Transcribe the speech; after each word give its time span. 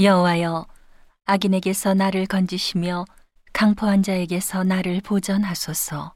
여호와여 0.00 0.64
악인에게서 1.24 1.94
나를 1.94 2.26
건지시며 2.26 3.04
강포한 3.52 4.04
자에게서 4.04 4.62
나를 4.62 5.00
보전하소서. 5.00 6.14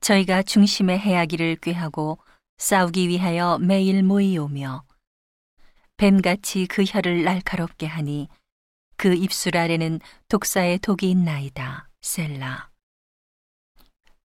저희가 0.00 0.42
중심의 0.42 0.98
해야기를 0.98 1.56
꾀하고 1.56 2.18
싸우기 2.56 3.08
위하여 3.08 3.58
매일 3.58 4.02
모이오며 4.02 4.84
뱀같이 5.98 6.66
그 6.66 6.82
혀를 6.86 7.24
날카롭게 7.24 7.84
하니 7.84 8.28
그 8.96 9.12
입술 9.12 9.58
아래는 9.58 10.00
독사의 10.28 10.78
독이 10.78 11.10
있나이다. 11.10 11.90
셀라. 12.00 12.70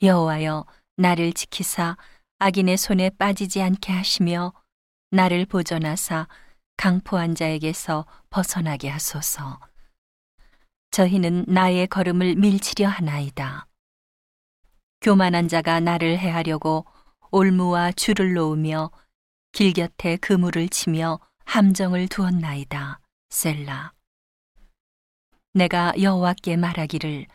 여호와여 0.00 0.64
나를 0.96 1.34
지키사 1.34 1.98
악인의 2.38 2.78
손에 2.78 3.10
빠지지 3.10 3.60
않게 3.60 3.92
하시며 3.92 4.54
나를 5.10 5.44
보전하사 5.44 6.26
강포한 6.78 7.34
자에게서 7.34 8.06
벗어나게 8.30 8.88
하소서. 8.88 9.58
저희는 10.92 11.44
나의 11.48 11.88
걸음을 11.88 12.36
밀치려 12.36 12.88
하나이다. 12.88 13.66
교만한 15.00 15.48
자가 15.48 15.80
나를 15.80 16.18
해하려고 16.18 16.86
올무와 17.32 17.92
줄을 17.92 18.32
놓으며 18.34 18.90
길 19.50 19.72
곁에 19.72 20.16
그물을 20.18 20.68
치며 20.68 21.18
함정을 21.44 22.06
두었나이다. 22.06 23.00
셀라. 23.28 23.92
내가 25.54 25.92
여호와께 26.00 26.56
말하기를 26.56 27.26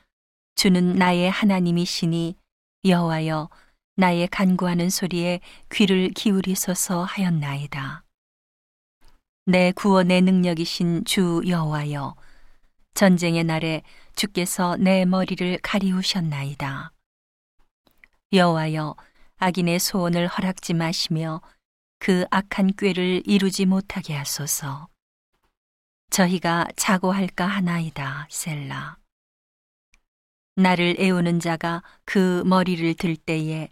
주는 0.55 0.93
나의 0.93 1.29
하나님이시니 1.29 2.37
여호와여 2.85 3.49
나의 3.97 4.29
간구하는 4.29 4.89
소리에 4.89 5.41
귀를 5.69 6.11
기울이소서 6.11 7.03
하였나이다. 7.03 8.02
내 9.45 9.73
구원의 9.73 10.21
능력이신 10.21 11.03
주 11.03 11.41
여호와여 11.45 12.15
전쟁의 12.93 13.43
날에 13.43 13.81
주께서 14.15 14.77
내 14.77 15.03
머리를 15.03 15.59
가리우셨나이다. 15.61 16.93
여호와여 18.31 18.95
악인의 19.39 19.79
소원을 19.79 20.27
허락지 20.27 20.73
마시며 20.73 21.41
그 21.99 22.23
악한 22.31 22.75
꾀를 22.77 23.21
이루지 23.25 23.65
못하게 23.65 24.13
하소서. 24.13 24.87
저희가 26.09 26.67
자고할까 26.77 27.45
하나이다. 27.45 28.27
셀라. 28.29 28.97
나를 30.55 30.95
애우는 30.97 31.41
자가 31.41 31.83
그 32.05 32.43
머리를 32.45 32.93
들 32.93 33.17
때에 33.17 33.67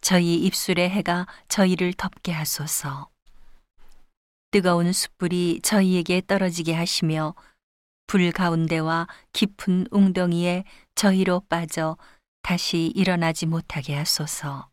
저희 0.00 0.36
입술의 0.36 0.88
해가 0.88 1.26
저희를 1.48 1.92
덮게 1.92 2.32
하소서. 2.32 3.10
뜨거운 4.52 4.92
숯불이 4.92 5.60
저희에게 5.62 6.20
떨어지게 6.26 6.74
하시며 6.74 7.34
불 8.06 8.30
가운데와 8.32 9.08
깊은 9.32 9.86
웅덩이에 9.90 10.64
저희로 10.94 11.40
빠져 11.48 11.96
다시 12.42 12.92
일어나지 12.94 13.46
못하게 13.46 13.94
하소서. 13.94 14.68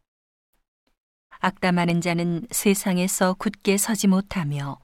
악담하는 1.30 2.02
자는 2.02 2.45
세상에서 2.52 3.35
굳게 3.35 3.77
서지 3.77 4.07
못하며 4.07 4.80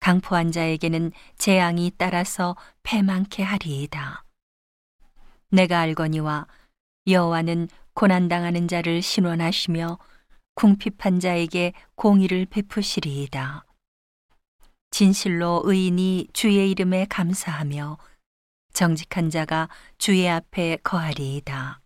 강포한 0.00 0.52
자에게는 0.52 1.12
재앙이 1.38 1.92
따라서 1.96 2.56
패망케 2.82 3.42
하리이다. 3.42 4.24
내가 5.48 5.80
알거니와 5.80 6.46
여호와는 7.06 7.68
고난당하는 7.94 8.68
자를 8.68 9.00
신원하시며 9.00 9.98
궁핍한 10.56 11.20
자에게 11.20 11.72
공의를 11.94 12.44
베푸시리이다. 12.44 13.64
진실로 15.00 15.62
의인이 15.64 16.28
주의 16.34 16.70
이름에 16.70 17.06
감사하며 17.08 17.96
정직한 18.74 19.30
자가 19.30 19.70
주의 19.96 20.28
앞에 20.28 20.76
거하리이다. 20.82 21.80